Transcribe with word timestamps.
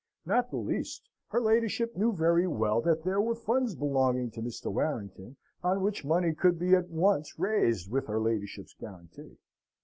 Not 0.25 0.49
the 0.49 0.57
least: 0.57 1.07
her 1.27 1.39
ladyship 1.39 1.95
knew 1.95 2.11
very 2.11 2.47
well 2.47 2.81
that 2.81 3.03
there 3.03 3.21
were 3.21 3.35
funds 3.35 3.75
belonging 3.75 4.31
to 4.31 4.41
Mr. 4.41 4.73
Warrington, 4.73 5.35
on 5.63 5.83
which 5.83 6.03
money 6.03 6.33
could 6.33 6.57
be 6.57 6.73
at 6.73 6.89
once 6.89 7.37
raised 7.37 7.91
with 7.91 8.07
her 8.07 8.19
ladyship's 8.19 8.73
guarantee. 8.73 9.37